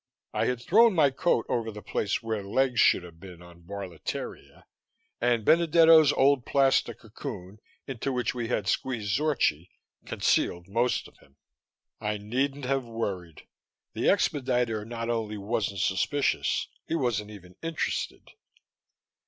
I 0.33 0.47
had 0.47 0.59
thrown 0.59 0.95
my 0.95 1.11
coat 1.11 1.45
over 1.47 1.69
the 1.69 1.83
place 1.83 2.23
where 2.23 2.41
legs 2.43 2.79
should 2.79 3.03
have 3.03 3.19
been 3.19 3.43
on 3.43 3.61
"Barletteria," 3.61 4.63
and 5.19 5.45
Benedetto's 5.45 6.11
old 6.13 6.43
plastic 6.43 7.01
cocoon, 7.01 7.59
into 7.85 8.11
which 8.11 8.33
we 8.33 8.47
had 8.47 8.67
squeezed 8.67 9.15
Zorchi, 9.15 9.69
concealed 10.07 10.67
most 10.67 11.07
of 11.07 11.19
him. 11.19 11.35
I 11.99 12.17
needn't 12.17 12.65
have 12.65 12.83
worried. 12.85 13.43
The 13.93 14.09
expediter 14.09 14.83
not 14.85 15.11
only 15.11 15.37
wasn't 15.37 15.81
suspicious, 15.81 16.67
he 16.87 16.95
wasn't 16.95 17.29
even 17.29 17.55
interested. 17.61 18.27